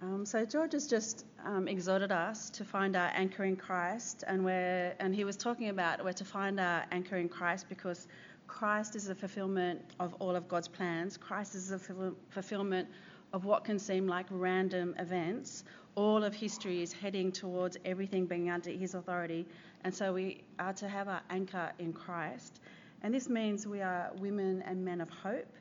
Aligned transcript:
Um, 0.00 0.24
so 0.24 0.44
George 0.44 0.74
has 0.74 0.86
just 0.86 1.26
um, 1.44 1.66
exhorted 1.66 2.12
us 2.12 2.50
to 2.50 2.64
find 2.64 2.94
our 2.94 3.10
anchor 3.14 3.42
in 3.42 3.56
Christ, 3.56 4.22
and 4.28 4.44
we're, 4.44 4.94
and 5.00 5.12
he 5.12 5.24
was 5.24 5.36
talking 5.36 5.70
about 5.70 6.04
we're 6.04 6.12
to 6.12 6.24
find 6.24 6.60
our 6.60 6.84
anchor 6.92 7.16
in 7.16 7.28
Christ 7.28 7.66
because 7.68 8.06
Christ 8.46 8.94
is 8.94 9.06
the 9.06 9.14
fulfillment 9.16 9.80
of 9.98 10.14
all 10.20 10.36
of 10.36 10.46
God's 10.46 10.68
plans. 10.68 11.16
Christ 11.16 11.56
is 11.56 11.70
the 11.70 12.14
fulfillment 12.30 12.88
of 13.32 13.44
what 13.44 13.64
can 13.64 13.80
seem 13.80 14.06
like 14.06 14.26
random 14.30 14.94
events. 15.00 15.64
All 15.96 16.22
of 16.22 16.32
history 16.32 16.80
is 16.80 16.92
heading 16.92 17.32
towards 17.32 17.76
everything 17.84 18.26
being 18.26 18.50
under 18.50 18.70
His 18.70 18.94
authority, 18.94 19.46
and 19.82 19.92
so 19.92 20.12
we 20.12 20.44
are 20.60 20.74
to 20.74 20.88
have 20.88 21.08
our 21.08 21.22
anchor 21.28 21.72
in 21.80 21.92
Christ. 21.92 22.60
And 23.02 23.12
this 23.12 23.28
means 23.28 23.66
we 23.66 23.80
are 23.80 24.12
women 24.18 24.62
and 24.62 24.84
men 24.84 25.00
of 25.00 25.08
hope. 25.08 25.52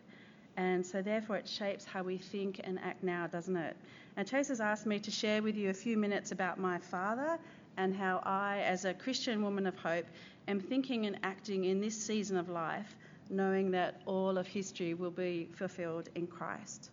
And 0.58 0.84
so, 0.84 1.04
therefore, 1.04 1.38
it 1.38 1.48
shapes 1.48 1.86
how 1.86 2.02
we 2.02 2.18
think 2.18 2.60
and 2.64 2.80
act 2.80 3.04
now, 3.04 3.28
doesn't 3.28 3.56
it? 3.56 3.78
And 4.16 4.28
Chase 4.28 4.48
has 4.48 4.60
asked 4.60 4.88
me 4.88 4.98
to 5.00 5.12
share 5.12 5.44
with 5.44 5.56
you 5.56 5.70
a 5.70 5.74
few 5.74 5.96
minutes 5.98 6.32
about 6.32 6.58
my 6.58 6.80
father 6.80 7.38
and 7.78 7.96
how 7.96 8.24
I, 8.26 8.62
as 8.62 8.84
a 8.84 8.94
Christian 8.96 9.44
woman 9.44 9.68
of 9.68 9.78
hope, 9.78 10.08
am 10.48 10.60
thinking 10.60 11.06
and 11.06 11.20
acting 11.22 11.66
in 11.66 11.80
this 11.80 11.96
season 11.96 12.38
of 12.38 12.50
life, 12.50 12.96
knowing 13.30 13.70
that 13.72 14.02
all 14.08 14.36
of 14.40 14.48
history 14.48 14.96
will 14.96 15.12
be 15.12 15.48
fulfilled 15.54 16.10
in 16.16 16.26
Christ. 16.26 16.90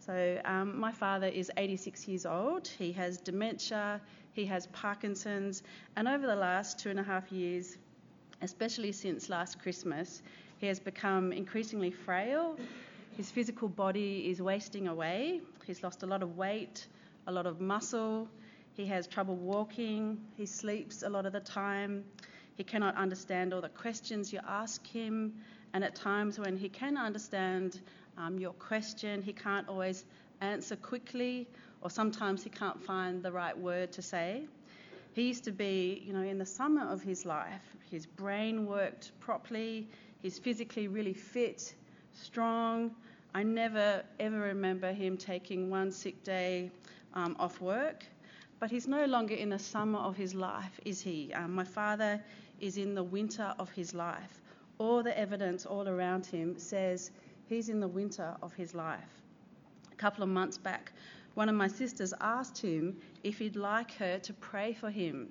So, 0.00 0.38
um, 0.44 0.78
my 0.78 0.92
father 0.92 1.26
is 1.26 1.50
86 1.56 2.06
years 2.06 2.26
old. 2.26 2.68
He 2.68 2.92
has 2.92 3.16
dementia, 3.16 4.02
he 4.34 4.44
has 4.44 4.66
Parkinson's, 4.66 5.62
and 5.96 6.06
over 6.06 6.26
the 6.26 6.36
last 6.36 6.78
two 6.78 6.90
and 6.90 7.00
a 7.00 7.02
half 7.02 7.32
years, 7.32 7.78
especially 8.42 8.92
since 8.92 9.30
last 9.30 9.58
Christmas, 9.58 10.22
he 10.58 10.66
has 10.66 10.78
become 10.78 11.32
increasingly 11.32 11.90
frail 11.90 12.58
his 13.20 13.30
physical 13.30 13.68
body 13.68 14.30
is 14.30 14.40
wasting 14.40 14.88
away. 14.88 15.42
He's 15.66 15.82
lost 15.82 16.02
a 16.04 16.06
lot 16.06 16.22
of 16.22 16.38
weight, 16.38 16.86
a 17.26 17.30
lot 17.30 17.44
of 17.44 17.60
muscle. 17.60 18.26
He 18.72 18.86
has 18.86 19.06
trouble 19.06 19.36
walking. 19.36 20.18
He 20.38 20.46
sleeps 20.46 21.02
a 21.02 21.08
lot 21.10 21.26
of 21.26 21.34
the 21.34 21.40
time. 21.40 22.02
He 22.56 22.64
cannot 22.64 22.96
understand 22.96 23.52
all 23.52 23.60
the 23.60 23.68
questions 23.68 24.32
you 24.32 24.40
ask 24.48 24.86
him. 24.86 25.34
And 25.74 25.84
at 25.84 25.94
times 25.94 26.38
when 26.38 26.56
he 26.56 26.70
can 26.70 26.96
understand 26.96 27.82
um, 28.16 28.38
your 28.38 28.54
question, 28.54 29.20
he 29.20 29.34
can't 29.34 29.68
always 29.68 30.06
answer 30.40 30.76
quickly, 30.76 31.46
or 31.82 31.90
sometimes 31.90 32.42
he 32.42 32.48
can't 32.48 32.82
find 32.82 33.22
the 33.22 33.32
right 33.32 33.58
word 33.58 33.92
to 33.92 34.00
say. 34.00 34.44
He 35.12 35.28
used 35.28 35.44
to 35.44 35.52
be, 35.52 36.02
you 36.06 36.14
know, 36.14 36.22
in 36.22 36.38
the 36.38 36.46
summer 36.46 36.90
of 36.90 37.02
his 37.02 37.26
life, 37.26 37.76
his 37.90 38.06
brain 38.06 38.64
worked 38.64 39.12
properly, 39.20 39.88
he's 40.22 40.38
physically 40.38 40.88
really 40.88 41.12
fit, 41.12 41.74
strong, 42.14 42.92
I 43.32 43.44
never 43.44 44.02
ever 44.18 44.40
remember 44.40 44.92
him 44.92 45.16
taking 45.16 45.70
one 45.70 45.92
sick 45.92 46.24
day 46.24 46.72
um, 47.14 47.36
off 47.38 47.60
work, 47.60 48.04
but 48.58 48.70
he's 48.70 48.88
no 48.88 49.04
longer 49.04 49.34
in 49.34 49.50
the 49.50 49.58
summer 49.58 50.00
of 50.00 50.16
his 50.16 50.34
life, 50.34 50.80
is 50.84 51.00
he? 51.00 51.32
Um, 51.32 51.54
my 51.54 51.64
father 51.64 52.20
is 52.58 52.76
in 52.76 52.94
the 52.94 53.04
winter 53.04 53.54
of 53.58 53.70
his 53.70 53.94
life. 53.94 54.40
All 54.78 55.02
the 55.02 55.16
evidence 55.16 55.64
all 55.64 55.88
around 55.88 56.26
him 56.26 56.58
says 56.58 57.12
he's 57.46 57.68
in 57.68 57.78
the 57.78 57.88
winter 57.88 58.36
of 58.42 58.52
his 58.54 58.74
life. 58.74 59.22
A 59.92 59.96
couple 59.96 60.24
of 60.24 60.28
months 60.28 60.58
back, 60.58 60.92
one 61.34 61.48
of 61.48 61.54
my 61.54 61.68
sisters 61.68 62.12
asked 62.20 62.58
him 62.58 62.96
if 63.22 63.38
he'd 63.38 63.56
like 63.56 63.92
her 63.94 64.18
to 64.18 64.32
pray 64.34 64.72
for 64.72 64.90
him. 64.90 65.28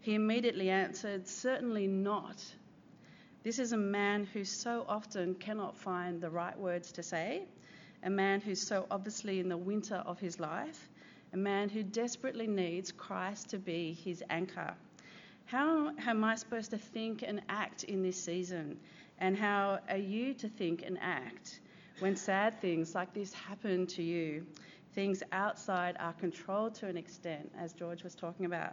He 0.00 0.14
immediately 0.14 0.70
answered, 0.70 1.28
Certainly 1.28 1.88
not. 1.88 2.42
This 3.44 3.58
is 3.58 3.72
a 3.72 3.76
man 3.76 4.24
who 4.32 4.42
so 4.42 4.86
often 4.88 5.34
cannot 5.34 5.76
find 5.76 6.18
the 6.18 6.30
right 6.30 6.58
words 6.58 6.92
to 6.92 7.02
say, 7.02 7.42
a 8.02 8.08
man 8.08 8.40
who's 8.40 8.66
so 8.66 8.86
obviously 8.90 9.38
in 9.38 9.50
the 9.50 9.56
winter 9.58 9.96
of 9.96 10.18
his 10.18 10.40
life, 10.40 10.88
a 11.34 11.36
man 11.36 11.68
who 11.68 11.82
desperately 11.82 12.46
needs 12.46 12.90
Christ 12.90 13.50
to 13.50 13.58
be 13.58 13.92
his 14.02 14.24
anchor. 14.30 14.72
How 15.44 15.92
am 16.06 16.24
I 16.24 16.36
supposed 16.36 16.70
to 16.70 16.78
think 16.78 17.22
and 17.22 17.42
act 17.50 17.84
in 17.84 18.02
this 18.02 18.16
season? 18.16 18.78
And 19.18 19.36
how 19.36 19.80
are 19.90 19.98
you 19.98 20.32
to 20.34 20.48
think 20.48 20.82
and 20.82 20.96
act 21.02 21.60
when 21.98 22.16
sad 22.16 22.62
things 22.62 22.94
like 22.94 23.12
this 23.12 23.34
happen 23.34 23.86
to 23.88 24.02
you? 24.02 24.46
Things 24.94 25.22
outside 25.32 25.96
our 26.00 26.14
control 26.14 26.70
to 26.70 26.86
an 26.86 26.96
extent, 26.96 27.52
as 27.58 27.74
George 27.74 28.04
was 28.04 28.14
talking 28.14 28.46
about. 28.46 28.72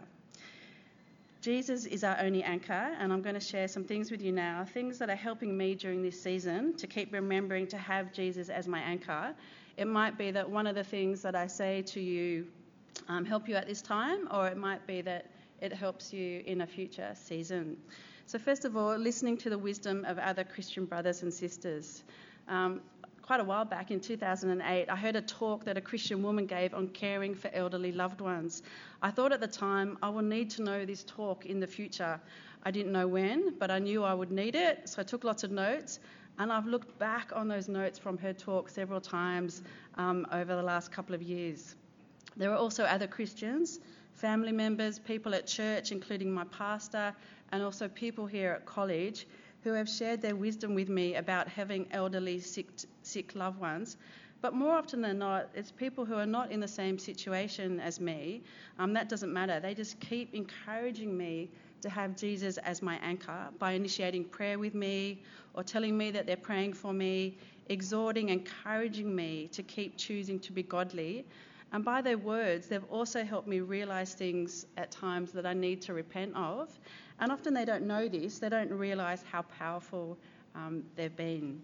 Jesus 1.42 1.86
is 1.86 2.04
our 2.04 2.16
only 2.20 2.44
anchor, 2.44 2.94
and 3.00 3.12
I'm 3.12 3.20
going 3.20 3.34
to 3.34 3.40
share 3.40 3.66
some 3.66 3.82
things 3.82 4.12
with 4.12 4.22
you 4.22 4.30
now, 4.30 4.64
things 4.64 4.96
that 4.98 5.10
are 5.10 5.16
helping 5.16 5.56
me 5.56 5.74
during 5.74 6.00
this 6.00 6.22
season 6.22 6.76
to 6.76 6.86
keep 6.86 7.12
remembering 7.12 7.66
to 7.66 7.76
have 7.76 8.12
Jesus 8.12 8.48
as 8.48 8.68
my 8.68 8.78
anchor. 8.78 9.34
It 9.76 9.88
might 9.88 10.16
be 10.16 10.30
that 10.30 10.48
one 10.48 10.68
of 10.68 10.76
the 10.76 10.84
things 10.84 11.20
that 11.22 11.34
I 11.34 11.48
say 11.48 11.82
to 11.82 12.00
you 12.00 12.46
um, 13.08 13.24
help 13.24 13.48
you 13.48 13.56
at 13.56 13.66
this 13.66 13.82
time, 13.82 14.28
or 14.30 14.46
it 14.46 14.56
might 14.56 14.86
be 14.86 15.00
that 15.00 15.26
it 15.60 15.72
helps 15.72 16.12
you 16.12 16.44
in 16.46 16.60
a 16.60 16.66
future 16.66 17.10
season. 17.14 17.76
So, 18.26 18.38
first 18.38 18.64
of 18.64 18.76
all, 18.76 18.96
listening 18.96 19.36
to 19.38 19.50
the 19.50 19.58
wisdom 19.58 20.04
of 20.04 20.18
other 20.18 20.44
Christian 20.44 20.84
brothers 20.84 21.24
and 21.24 21.34
sisters. 21.34 22.04
Um, 22.46 22.82
quite 23.32 23.40
a 23.40 23.44
while 23.44 23.64
back 23.64 23.90
in 23.90 23.98
2008, 23.98 24.90
I 24.90 24.94
heard 24.94 25.16
a 25.16 25.22
talk 25.22 25.64
that 25.64 25.78
a 25.78 25.80
Christian 25.80 26.22
woman 26.22 26.44
gave 26.44 26.74
on 26.74 26.88
caring 26.88 27.34
for 27.34 27.50
elderly 27.54 27.90
loved 27.90 28.20
ones. 28.20 28.62
I 29.00 29.10
thought 29.10 29.32
at 29.32 29.40
the 29.40 29.46
time, 29.46 29.96
I 30.02 30.10
will 30.10 30.20
need 30.20 30.50
to 30.50 30.62
know 30.62 30.84
this 30.84 31.02
talk 31.02 31.46
in 31.46 31.58
the 31.58 31.66
future. 31.66 32.20
I 32.62 32.70
didn't 32.70 32.92
know 32.92 33.08
when, 33.08 33.54
but 33.58 33.70
I 33.70 33.78
knew 33.78 34.04
I 34.04 34.12
would 34.12 34.30
need 34.30 34.54
it, 34.54 34.86
so 34.86 35.00
I 35.00 35.04
took 35.04 35.24
lots 35.24 35.44
of 35.44 35.50
notes. 35.50 35.98
And 36.38 36.52
I've 36.52 36.66
looked 36.66 36.98
back 36.98 37.32
on 37.34 37.48
those 37.48 37.68
notes 37.68 37.98
from 37.98 38.18
her 38.18 38.34
talk 38.34 38.68
several 38.68 39.00
times 39.00 39.62
um, 39.94 40.26
over 40.30 40.54
the 40.54 40.62
last 40.62 40.92
couple 40.92 41.14
of 41.14 41.22
years. 41.22 41.74
There 42.36 42.50
were 42.50 42.56
also 42.56 42.84
other 42.84 43.06
Christians, 43.06 43.80
family 44.12 44.52
members, 44.52 44.98
people 44.98 45.34
at 45.34 45.46
church, 45.46 45.90
including 45.90 46.30
my 46.30 46.44
pastor, 46.44 47.14
and 47.50 47.62
also 47.62 47.88
people 47.88 48.26
here 48.26 48.52
at 48.52 48.66
college 48.66 49.26
who 49.62 49.72
have 49.72 49.88
shared 49.88 50.20
their 50.20 50.36
wisdom 50.36 50.74
with 50.74 50.88
me 50.88 51.14
about 51.14 51.48
having 51.48 51.86
elderly, 51.92 52.40
sick, 52.40 52.66
sick 53.02 53.34
loved 53.34 53.60
ones. 53.60 53.96
But 54.40 54.54
more 54.54 54.76
often 54.76 55.00
than 55.00 55.18
not, 55.18 55.50
it's 55.54 55.70
people 55.70 56.04
who 56.04 56.14
are 56.14 56.26
not 56.26 56.50
in 56.50 56.58
the 56.58 56.66
same 56.66 56.98
situation 56.98 57.78
as 57.78 58.00
me. 58.00 58.42
Um, 58.78 58.92
that 58.94 59.08
doesn't 59.08 59.32
matter. 59.32 59.60
They 59.60 59.74
just 59.74 60.00
keep 60.00 60.34
encouraging 60.34 61.16
me 61.16 61.48
to 61.80 61.88
have 61.88 62.16
Jesus 62.16 62.58
as 62.58 62.82
my 62.82 62.96
anchor 63.02 63.48
by 63.58 63.72
initiating 63.72 64.24
prayer 64.24 64.58
with 64.58 64.74
me 64.74 65.22
or 65.54 65.62
telling 65.62 65.96
me 65.96 66.10
that 66.10 66.26
they're 66.26 66.36
praying 66.36 66.72
for 66.72 66.92
me, 66.92 67.36
exhorting, 67.68 68.30
encouraging 68.30 69.14
me 69.14 69.48
to 69.52 69.62
keep 69.62 69.96
choosing 69.96 70.40
to 70.40 70.52
be 70.52 70.64
godly. 70.64 71.24
And 71.72 71.84
by 71.84 72.02
their 72.02 72.18
words, 72.18 72.68
they've 72.68 72.84
also 72.90 73.24
helped 73.24 73.48
me 73.48 73.60
realize 73.60 74.14
things 74.14 74.66
at 74.76 74.90
times 74.90 75.32
that 75.32 75.46
I 75.46 75.54
need 75.54 75.80
to 75.82 75.94
repent 75.94 76.36
of 76.36 76.78
and 77.22 77.30
often 77.30 77.54
they 77.54 77.64
don't 77.64 77.86
know 77.86 78.08
this, 78.08 78.40
they 78.40 78.48
don't 78.48 78.72
realise 78.72 79.22
how 79.30 79.42
powerful 79.42 80.18
um, 80.56 80.82
they've 80.96 81.14
been. 81.14 81.62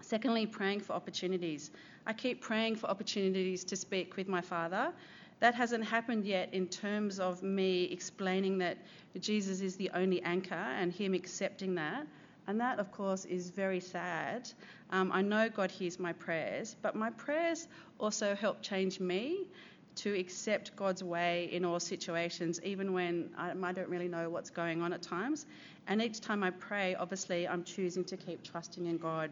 Secondly, 0.00 0.46
praying 0.46 0.78
for 0.78 0.92
opportunities. 0.92 1.72
I 2.06 2.12
keep 2.12 2.40
praying 2.40 2.76
for 2.76 2.86
opportunities 2.86 3.64
to 3.64 3.76
speak 3.76 4.16
with 4.16 4.28
my 4.28 4.40
father. 4.40 4.92
That 5.40 5.56
hasn't 5.56 5.84
happened 5.84 6.24
yet 6.24 6.54
in 6.54 6.68
terms 6.68 7.18
of 7.18 7.42
me 7.42 7.84
explaining 7.90 8.58
that 8.58 8.78
Jesus 9.18 9.60
is 9.60 9.74
the 9.74 9.90
only 9.92 10.22
anchor 10.22 10.54
and 10.54 10.92
him 10.92 11.14
accepting 11.14 11.74
that. 11.74 12.06
And 12.46 12.60
that, 12.60 12.78
of 12.78 12.90
course, 12.90 13.24
is 13.24 13.50
very 13.50 13.80
sad. 13.80 14.50
Um, 14.90 15.12
I 15.12 15.22
know 15.22 15.48
God 15.48 15.70
hears 15.70 15.98
my 15.98 16.12
prayers, 16.12 16.76
but 16.82 16.96
my 16.96 17.10
prayers 17.10 17.68
also 17.98 18.34
help 18.34 18.62
change 18.62 18.98
me 19.00 19.46
to 19.94 20.18
accept 20.18 20.74
God's 20.74 21.04
way 21.04 21.50
in 21.52 21.64
all 21.64 21.78
situations, 21.78 22.60
even 22.64 22.92
when 22.92 23.30
I, 23.36 23.50
I, 23.50 23.72
don't 23.72 23.88
really 23.88 24.08
know 24.08 24.30
what's 24.30 24.50
going 24.50 24.80
on 24.80 24.92
at 24.92 25.02
times. 25.02 25.46
And 25.86 26.00
each 26.00 26.20
time 26.20 26.42
I 26.42 26.50
pray, 26.50 26.94
obviously, 26.94 27.46
I'm 27.46 27.62
choosing 27.62 28.04
to 28.04 28.16
keep 28.16 28.42
trusting 28.42 28.86
in 28.86 28.96
God. 28.96 29.30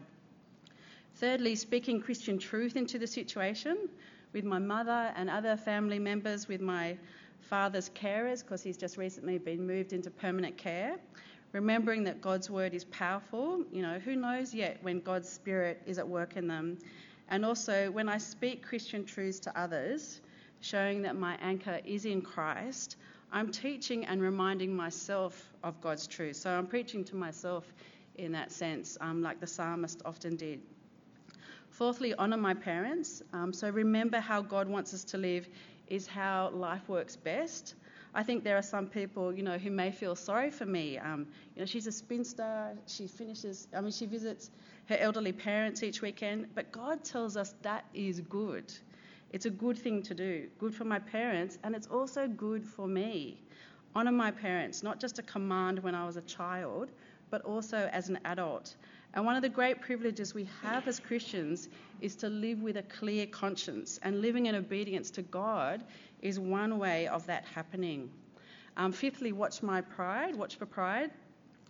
Thirdly, 1.15 1.55
speaking 1.55 2.01
Christian 2.01 2.37
truth 2.37 2.75
into 2.75 2.99
the 2.99 3.07
situation 3.07 3.89
with 4.33 4.45
my 4.45 4.59
mother 4.59 5.11
and 5.15 5.29
other 5.29 5.57
family 5.57 5.99
members, 5.99 6.47
with 6.47 6.61
my 6.61 6.97
father's 7.41 7.89
carers, 7.89 8.43
because 8.43 8.61
he's 8.61 8.77
just 8.77 8.97
recently 8.97 9.37
been 9.37 9.65
moved 9.65 9.93
into 9.93 10.09
permanent 10.09 10.57
care. 10.57 10.95
Remembering 11.53 12.03
that 12.05 12.21
God's 12.21 12.49
word 12.49 12.73
is 12.73 12.85
powerful, 12.85 13.65
you 13.71 13.81
know, 13.81 13.99
who 13.99 14.15
knows 14.15 14.53
yet 14.53 14.77
when 14.81 15.01
God's 15.01 15.27
spirit 15.27 15.81
is 15.85 15.99
at 15.99 16.07
work 16.07 16.37
in 16.37 16.47
them. 16.47 16.77
And 17.27 17.43
also, 17.45 17.91
when 17.91 18.07
I 18.07 18.17
speak 18.17 18.65
Christian 18.65 19.05
truths 19.05 19.39
to 19.41 19.59
others, 19.59 20.21
showing 20.61 21.01
that 21.01 21.15
my 21.15 21.37
anchor 21.41 21.79
is 21.85 22.05
in 22.05 22.21
Christ, 22.21 22.95
I'm 23.33 23.51
teaching 23.51 24.05
and 24.05 24.21
reminding 24.21 24.75
myself 24.75 25.51
of 25.63 25.79
God's 25.81 26.07
truth. 26.07 26.35
So 26.35 26.49
I'm 26.49 26.67
preaching 26.67 27.03
to 27.05 27.15
myself 27.15 27.65
in 28.15 28.31
that 28.33 28.51
sense, 28.51 28.97
um, 29.01 29.21
like 29.21 29.39
the 29.39 29.47
psalmist 29.47 30.01
often 30.05 30.35
did. 30.35 30.61
Fourthly, 31.69 32.13
honour 32.15 32.37
my 32.37 32.53
parents. 32.53 33.23
Um, 33.33 33.53
so 33.53 33.69
remember 33.69 34.19
how 34.19 34.41
God 34.41 34.67
wants 34.67 34.93
us 34.93 35.03
to 35.05 35.17
live 35.17 35.47
is 35.87 36.05
how 36.07 36.49
life 36.53 36.87
works 36.87 37.15
best. 37.15 37.75
I 38.13 38.23
think 38.23 38.43
there 38.43 38.57
are 38.57 38.61
some 38.63 38.87
people, 38.87 39.33
you 39.33 39.41
know, 39.41 39.57
who 39.57 39.71
may 39.71 39.91
feel 39.91 40.15
sorry 40.15 40.51
for 40.51 40.65
me. 40.65 40.97
Um, 40.97 41.27
you 41.55 41.61
know, 41.61 41.65
she's 41.65 41.87
a 41.87 41.91
spinster. 41.91 42.75
She 42.87 43.07
finishes. 43.07 43.67
I 43.75 43.81
mean, 43.81 43.91
she 43.91 44.05
visits 44.05 44.51
her 44.89 44.97
elderly 44.97 45.31
parents 45.31 45.81
each 45.81 46.01
weekend. 46.01 46.47
But 46.53 46.71
God 46.71 47.03
tells 47.03 47.37
us 47.37 47.55
that 47.61 47.85
is 47.93 48.19
good. 48.21 48.73
It's 49.31 49.45
a 49.45 49.49
good 49.49 49.77
thing 49.77 50.03
to 50.03 50.13
do, 50.13 50.47
good 50.59 50.75
for 50.75 50.83
my 50.83 50.99
parents, 50.99 51.57
and 51.63 51.73
it's 51.73 51.87
also 51.87 52.27
good 52.27 52.65
for 52.65 52.85
me. 52.85 53.41
Honour 53.95 54.11
my 54.11 54.29
parents, 54.29 54.83
not 54.83 54.99
just 54.99 55.19
a 55.19 55.23
command 55.23 55.79
when 55.79 55.95
I 55.95 56.05
was 56.05 56.17
a 56.17 56.21
child, 56.21 56.91
but 57.29 57.41
also 57.43 57.89
as 57.93 58.09
an 58.09 58.19
adult. 58.25 58.75
And 59.13 59.25
one 59.25 59.37
of 59.37 59.41
the 59.41 59.49
great 59.49 59.81
privileges 59.81 60.33
we 60.33 60.49
have 60.61 60.85
as 60.87 60.99
Christians 60.99 61.69
is 62.01 62.15
to 62.17 62.29
live 62.29 62.61
with 62.61 62.75
a 62.75 62.83
clear 62.83 63.25
conscience, 63.25 63.99
and 64.03 64.21
living 64.21 64.47
in 64.47 64.55
obedience 64.55 65.09
to 65.11 65.21
God 65.21 65.83
is 66.21 66.39
one 66.39 66.79
way 66.79 67.07
of 67.07 67.25
that 67.27 67.45
happening. 67.45 68.09
Um, 68.77 68.91
fifthly, 68.91 69.31
watch 69.31 69.61
my 69.61 69.81
pride, 69.81 70.35
watch 70.35 70.55
for 70.55 70.65
pride. 70.65 71.11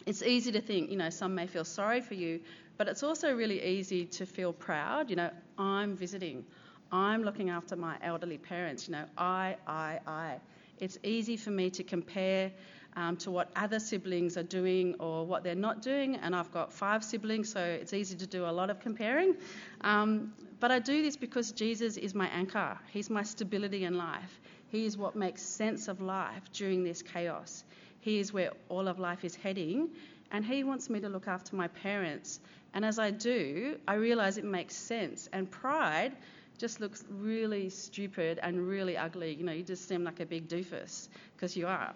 It's 0.05 0.23
easy 0.23 0.51
to 0.51 0.61
think, 0.61 0.89
you 0.89 0.97
know, 0.97 1.09
some 1.09 1.35
may 1.35 1.47
feel 1.47 1.65
sorry 1.65 2.01
for 2.01 2.15
you, 2.15 2.39
but 2.77 2.87
it's 2.87 3.03
also 3.03 3.35
really 3.35 3.63
easy 3.63 4.05
to 4.05 4.25
feel 4.25 4.53
proud. 4.53 5.09
You 5.09 5.15
know, 5.15 5.29
I'm 5.57 5.95
visiting, 5.95 6.43
I'm 6.91 7.23
looking 7.23 7.49
after 7.49 7.75
my 7.75 7.97
elderly 8.01 8.37
parents, 8.37 8.87
you 8.87 8.93
know, 8.93 9.05
I, 9.17 9.57
I, 9.67 9.99
I. 10.07 10.35
It's 10.79 10.97
easy 11.03 11.37
for 11.37 11.51
me 11.51 11.69
to 11.71 11.83
compare 11.83 12.51
um, 12.95 13.17
to 13.17 13.31
what 13.31 13.49
other 13.55 13.79
siblings 13.79 14.37
are 14.37 14.43
doing 14.43 14.95
or 14.99 15.25
what 15.25 15.43
they're 15.43 15.55
not 15.55 15.81
doing. 15.81 16.15
And 16.15 16.35
I've 16.35 16.51
got 16.51 16.73
five 16.73 17.03
siblings, 17.03 17.51
so 17.51 17.59
it's 17.59 17.93
easy 17.93 18.15
to 18.17 18.27
do 18.27 18.45
a 18.45 18.51
lot 18.51 18.69
of 18.69 18.79
comparing. 18.79 19.35
Um, 19.81 20.33
but 20.59 20.71
I 20.71 20.79
do 20.79 21.01
this 21.01 21.17
because 21.17 21.51
Jesus 21.51 21.97
is 21.97 22.13
my 22.13 22.27
anchor, 22.27 22.77
He's 22.91 23.09
my 23.09 23.23
stability 23.23 23.85
in 23.85 23.97
life. 23.97 24.39
He 24.69 24.85
is 24.85 24.97
what 24.97 25.15
makes 25.15 25.41
sense 25.41 25.87
of 25.87 25.99
life 25.99 26.43
during 26.53 26.83
this 26.83 27.01
chaos. 27.01 27.63
He 27.99 28.19
is 28.19 28.31
where 28.31 28.51
all 28.69 28.87
of 28.87 28.99
life 28.99 29.25
is 29.25 29.35
heading, 29.35 29.89
and 30.31 30.45
He 30.45 30.63
wants 30.63 30.89
me 30.89 30.99
to 31.01 31.09
look 31.09 31.27
after 31.27 31.55
my 31.55 31.67
parents. 31.67 32.39
And 32.73 32.85
as 32.85 32.99
I 32.99 33.11
do, 33.11 33.77
I 33.87 33.95
realize 33.95 34.37
it 34.37 34.45
makes 34.45 34.75
sense. 34.75 35.27
And 35.33 35.49
pride 35.49 36.13
just 36.61 36.79
looks 36.79 37.03
really 37.09 37.69
stupid 37.69 38.39
and 38.43 38.67
really 38.67 38.95
ugly. 38.95 39.33
You 39.33 39.43
know, 39.43 39.51
you 39.51 39.63
just 39.63 39.87
seem 39.87 40.03
like 40.03 40.19
a 40.19 40.27
big 40.27 40.47
doofus 40.47 41.09
because 41.35 41.57
you 41.57 41.65
are. 41.65 41.91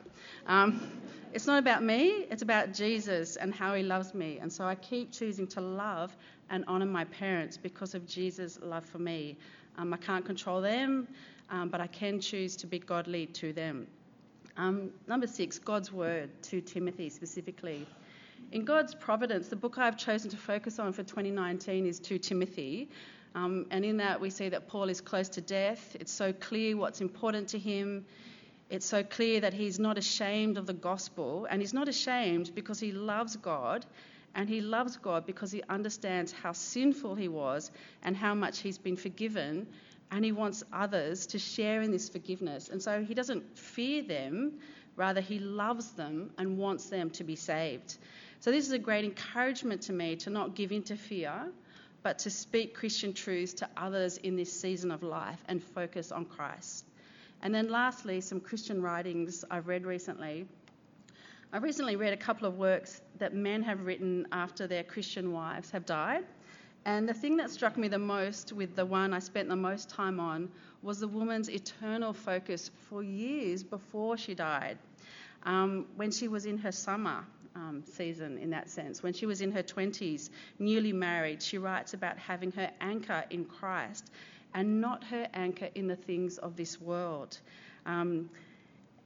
Um, 0.47 0.81
it's 1.33 1.45
not 1.45 1.59
about 1.59 1.83
me, 1.83 2.25
it's 2.31 2.41
about 2.41 2.73
Jesus 2.73 3.35
and 3.35 3.53
how 3.53 3.75
he 3.75 3.83
loves 3.83 4.15
me. 4.15 4.39
And 4.41 4.51
so 4.51 4.65
I 4.65 4.73
keep 4.73 5.11
choosing 5.11 5.45
to 5.49 5.61
love 5.61 6.17
and 6.49 6.65
honour 6.65 6.87
my 6.87 7.05
parents 7.05 7.57
because 7.57 7.93
of 7.93 8.07
Jesus' 8.07 8.57
love 8.59 8.83
for 8.83 8.97
me. 8.97 9.37
Um, 9.77 9.93
I 9.93 9.97
can't 9.97 10.25
control 10.25 10.61
them, 10.61 11.07
um, 11.51 11.69
but 11.69 11.79
I 11.79 11.85
can 11.85 12.19
choose 12.19 12.55
to 12.55 12.65
be 12.65 12.79
godly 12.79 13.27
to 13.27 13.53
them. 13.53 13.85
Um, 14.57 14.89
number 15.07 15.27
six, 15.27 15.59
God's 15.59 15.91
word 15.91 16.31
to 16.43 16.59
Timothy 16.59 17.09
specifically. 17.11 17.85
In 18.51 18.65
God's 18.65 18.95
providence, 18.95 19.47
the 19.47 19.55
book 19.55 19.77
I've 19.77 19.97
chosen 19.97 20.31
to 20.31 20.37
focus 20.37 20.79
on 20.79 20.91
for 20.91 21.03
2019 21.03 21.85
is 21.85 21.99
2 21.99 22.17
Timothy. 22.17 22.89
Um, 23.35 23.65
and 23.69 23.83
in 23.83 23.97
that, 23.97 24.21
we 24.21 24.29
see 24.29 24.47
that 24.49 24.69
Paul 24.69 24.89
is 24.89 25.01
close 25.01 25.27
to 25.29 25.41
death. 25.41 25.97
It's 25.99 26.11
so 26.11 26.31
clear 26.31 26.77
what's 26.77 27.01
important 27.01 27.49
to 27.49 27.59
him. 27.59 28.05
It's 28.69 28.85
so 28.85 29.03
clear 29.03 29.41
that 29.41 29.53
he's 29.53 29.77
not 29.77 29.97
ashamed 29.97 30.57
of 30.57 30.65
the 30.65 30.73
gospel. 30.73 31.45
And 31.49 31.61
he's 31.61 31.73
not 31.73 31.89
ashamed 31.89 32.55
because 32.55 32.79
he 32.79 32.93
loves 32.93 33.35
God. 33.35 33.85
And 34.35 34.47
he 34.47 34.61
loves 34.61 34.95
God 34.95 35.25
because 35.25 35.51
he 35.51 35.61
understands 35.69 36.31
how 36.31 36.53
sinful 36.53 37.15
he 37.15 37.27
was 37.27 37.71
and 38.03 38.15
how 38.15 38.33
much 38.33 38.59
he's 38.59 38.77
been 38.77 38.95
forgiven. 38.95 39.67
And 40.11 40.23
he 40.23 40.31
wants 40.31 40.63
others 40.71 41.25
to 41.27 41.39
share 41.39 41.81
in 41.81 41.91
this 41.91 42.07
forgiveness. 42.07 42.69
And 42.69 42.81
so 42.81 43.03
he 43.03 43.13
doesn't 43.13 43.57
fear 43.57 44.01
them, 44.01 44.53
rather, 44.95 45.19
he 45.19 45.39
loves 45.39 45.91
them 45.91 46.31
and 46.37 46.57
wants 46.57 46.85
them 46.85 47.09
to 47.11 47.23
be 47.25 47.35
saved. 47.35 47.97
So, 48.39 48.51
this 48.51 48.65
is 48.65 48.71
a 48.71 48.79
great 48.79 49.03
encouragement 49.03 49.81
to 49.83 49.93
me 49.93 50.15
to 50.17 50.29
not 50.29 50.55
give 50.55 50.71
in 50.71 50.83
to 50.83 50.95
fear 50.95 51.49
but 52.05 52.19
to 52.19 52.29
speak 52.29 52.75
Christian 52.75 53.11
truths 53.13 53.51
to 53.51 53.67
others 53.77 54.17
in 54.17 54.35
this 54.35 54.53
season 54.53 54.91
of 54.91 55.01
life 55.01 55.43
and 55.47 55.61
focus 55.61 56.11
on 56.11 56.23
Christ. 56.23 56.85
And 57.41 57.53
then, 57.53 57.67
lastly, 57.67 58.21
some 58.21 58.39
Christian 58.39 58.79
writings 58.79 59.43
I've 59.49 59.67
read 59.67 59.87
recently. 59.87 60.45
I 61.51 61.57
recently 61.57 61.95
read 61.95 62.13
a 62.13 62.17
couple 62.17 62.47
of 62.47 62.59
works 62.59 63.01
that 63.17 63.33
men 63.33 63.63
have 63.63 63.87
written 63.87 64.27
after 64.31 64.67
their 64.67 64.83
Christian 64.83 65.33
wives 65.33 65.71
have 65.71 65.87
died. 65.87 66.25
And 66.85 67.09
the 67.09 67.13
thing 67.15 67.37
that 67.37 67.49
struck 67.49 67.75
me 67.75 67.87
the 67.87 67.97
most 67.97 68.53
with 68.53 68.75
the 68.75 68.85
one 68.85 69.11
I 69.11 69.17
spent 69.17 69.49
the 69.49 69.55
most 69.55 69.89
time 69.89 70.19
on 70.19 70.51
was 70.83 70.99
the 70.99 71.07
woman's 71.07 71.49
eternal 71.49 72.13
focus 72.13 72.69
for 72.87 73.01
years 73.01 73.63
before 73.63 74.15
she 74.15 74.35
died. 74.35 74.77
Um, 75.41 75.87
when 75.95 76.11
she 76.11 76.27
was 76.27 76.45
in 76.45 76.59
her 76.59 76.71
summer, 76.71 77.25
um, 77.55 77.83
season 77.85 78.37
in 78.37 78.49
that 78.51 78.69
sense. 78.69 79.01
When 79.01 79.13
she 79.13 79.25
was 79.25 79.41
in 79.41 79.51
her 79.51 79.63
20s, 79.63 80.29
newly 80.59 80.93
married, 80.93 81.41
she 81.41 81.57
writes 81.57 81.93
about 81.93 82.17
having 82.17 82.51
her 82.53 82.69
anchor 82.81 83.23
in 83.29 83.45
Christ 83.45 84.11
and 84.53 84.79
not 84.81 85.03
her 85.05 85.27
anchor 85.33 85.69
in 85.75 85.87
the 85.87 85.95
things 85.95 86.37
of 86.37 86.55
this 86.55 86.79
world. 86.79 87.39
Um, 87.85 88.29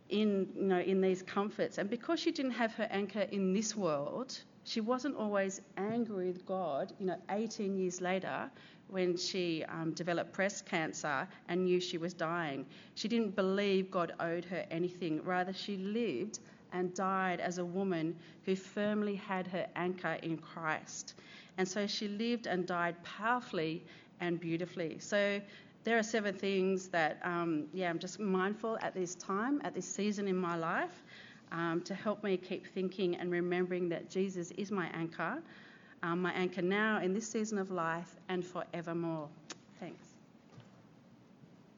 in 0.10 0.48
you 0.56 0.64
know 0.64 0.80
in 0.80 1.02
these 1.02 1.22
comforts 1.22 1.78
and 1.78 1.90
because 1.90 2.20
she 2.20 2.32
didn't 2.32 2.52
have 2.52 2.74
her 2.74 2.88
anchor 2.90 3.22
in 3.32 3.54
this 3.54 3.76
world 3.76 4.38
she 4.64 4.82
wasn't 4.82 5.16
always 5.16 5.62
angry 5.78 6.28
with 6.28 6.46
god 6.46 6.92
you 7.00 7.06
know 7.06 7.16
18 7.30 7.78
years 7.78 8.02
later 8.02 8.50
when 8.88 9.16
she 9.16 9.64
um, 9.70 9.92
developed 9.94 10.34
breast 10.34 10.66
cancer 10.66 11.28
and 11.48 11.64
knew 11.64 11.80
she 11.80 12.00
was 12.00 12.14
dying 12.14 12.66
she 12.96 13.08
didn't 13.08 13.36
believe 13.36 13.92
god 13.92 14.14
owed 14.20 14.46
her 14.46 14.66
anything 14.72 15.24
rather 15.24 15.54
she 15.54 15.78
lived 15.78 16.40
and 16.74 16.94
died 16.94 17.40
as 17.40 17.58
a 17.58 17.66
woman 17.66 18.16
who 18.46 18.56
firmly 18.56 19.16
had 19.16 19.48
her 19.48 19.68
anchor 19.76 20.18
in 20.24 20.38
Christ. 20.38 21.14
And 21.58 21.68
so 21.68 21.88
she 21.88 22.08
lived 22.08 22.48
and 22.48 22.66
died 22.66 22.96
powerfully 23.04 23.84
and 24.22 24.40
beautifully. 24.40 24.98
So 25.00 25.42
there 25.84 25.98
are 25.98 26.04
seven 26.04 26.36
things 26.36 26.88
that, 26.90 27.20
um, 27.24 27.66
yeah, 27.74 27.90
I'm 27.90 28.00
just 28.00 28.20
mindful 28.20 28.78
at 28.82 28.94
this 28.94 29.16
time, 29.16 29.62
at 29.64 29.74
this 29.74 29.88
season 29.88 30.28
in 30.28 30.36
my 30.36 30.56
life, 30.56 31.04
um, 31.52 31.82
to 31.82 31.94
help 31.94 32.24
me 32.24 32.38
keep 32.38 32.68
thinking 32.68 33.16
and 33.16 33.32
remembering 33.32 33.90
that 33.90 34.10
Jesus 34.10 34.52
is 34.52 34.72
my 34.72 34.88
anchor, 34.94 35.42
um, 36.04 36.22
my 36.22 36.32
anchor 36.34 36.62
now 36.62 37.02
in 37.02 37.14
this 37.14 37.28
season 37.28 37.58
of 37.58 37.72
life 37.72 38.16
and 38.30 38.46
forevermore. 38.46 39.30